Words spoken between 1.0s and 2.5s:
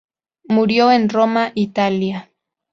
Roma, Italia.